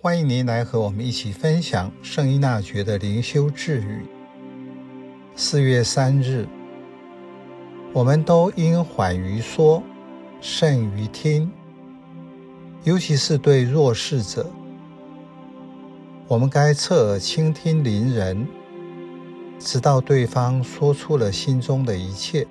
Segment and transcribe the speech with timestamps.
[0.00, 4.06] 欢迎您来和我们一起分享圣依纳爵的灵修智语。
[5.34, 6.46] 四月三日，
[7.92, 9.82] 我们都应缓于说，
[10.40, 11.50] 慎于听，
[12.84, 14.48] 尤其是对弱势者，
[16.28, 18.46] 我们该侧耳倾听邻人，
[19.58, 22.46] 直到对方说出了心中的一切。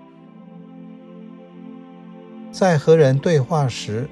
[2.52, 4.10] 在和人对话时，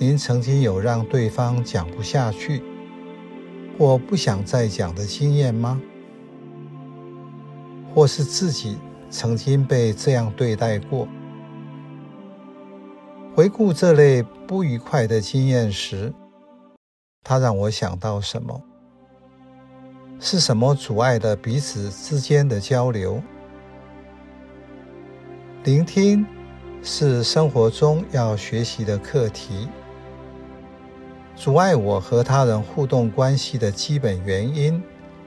[0.00, 2.62] 您曾经有让对方讲不下去，
[3.76, 5.80] 或不想再讲的经验吗？
[7.92, 8.78] 或是自己
[9.10, 11.08] 曾经被这样对待过？
[13.34, 16.14] 回顾这类不愉快的经验时，
[17.24, 18.62] 它让我想到什么？
[20.20, 23.20] 是什么阻碍了彼此之间的交流？
[25.64, 26.24] 聆听
[26.84, 29.66] 是生活中要学习的课题。
[31.38, 34.82] 阻碍我和他人互动关系的基本原因，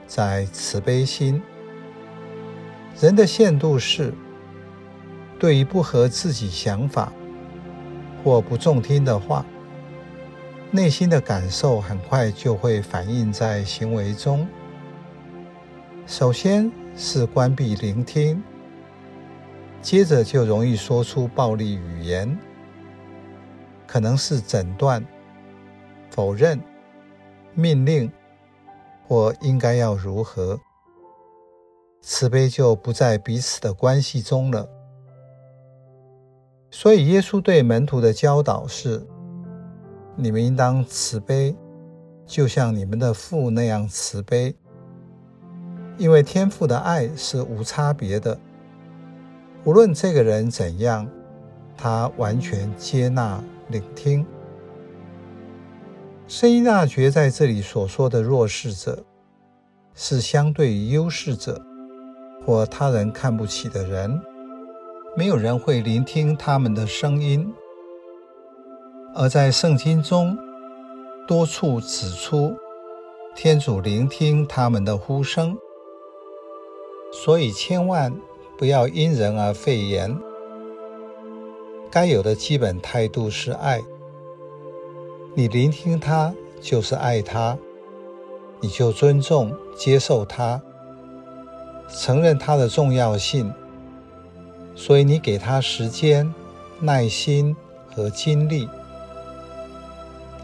[0.06, 1.42] 在慈悲心。
[3.00, 4.12] 人的限度是，
[5.38, 7.10] 对于不合自己想法
[8.22, 9.42] 或不中听的话，
[10.70, 14.46] 内心的感受很快就会反映在行为中。
[16.06, 18.42] 首先是关闭聆听，
[19.80, 22.38] 接着就容易说出暴力语言，
[23.86, 25.02] 可能是诊断。
[26.14, 26.60] 否认、
[27.54, 28.12] 命令
[29.08, 30.60] 或应该要如何，
[32.02, 34.68] 慈悲就不在彼此的关系中了。
[36.70, 39.06] 所以，耶稣对门徒的教导是：
[40.16, 41.56] 你们应当慈悲，
[42.26, 44.54] 就像你们的父那样慈悲。
[45.96, 48.38] 因为天父的爱是无差别的，
[49.64, 51.08] 无论这个人怎样，
[51.74, 54.26] 他完全接纳、聆听。
[56.34, 59.04] 圣依纳爵在这里所说的弱势者，
[59.94, 61.60] 是相对于优势者
[62.42, 64.18] 或他人看不起的人，
[65.14, 67.52] 没有人会聆听他们的声音。
[69.14, 70.34] 而在圣经中，
[71.28, 72.56] 多处指出
[73.34, 75.54] 天主聆听他们的呼声，
[77.12, 78.10] 所以千万
[78.56, 80.18] 不要因人而废言。
[81.90, 83.82] 该有的基本态度是爱。
[85.34, 87.56] 你聆听他，就是爱他，
[88.60, 90.60] 你就尊重、接受他，
[91.88, 93.50] 承认他的重要性，
[94.74, 96.30] 所以你给他时间、
[96.78, 97.56] 耐心
[97.90, 98.68] 和精力，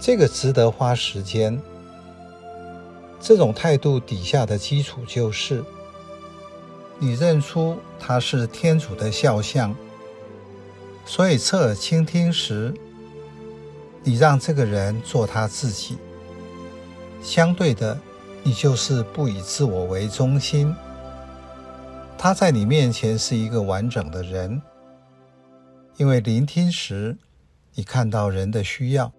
[0.01, 1.61] 这个值得花时间。
[3.21, 5.63] 这种态度底下的基础就是，
[6.99, 9.77] 你认出他是天主的肖像，
[11.05, 12.73] 所以侧耳倾听时，
[14.09, 15.99] 你让这个人做他自己，
[17.21, 18.01] 相对的，
[18.43, 20.75] 你就是不以自我为中心。
[22.17, 24.63] 他在你面前是一个完整的人，
[25.99, 27.19] 因为聆听时，
[27.75, 29.13] 你看到人的需要。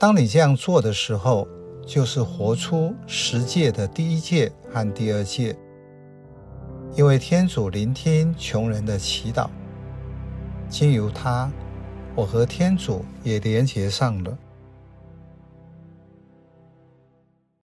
[0.00, 1.46] 当你这样做的时候，
[1.86, 5.56] 就是活出十诫的第一诫和第二诫，
[6.96, 9.48] 因为天主聆听穷人的祈祷，
[10.68, 11.48] 经由他。
[12.14, 14.36] 我和天主也连结上了。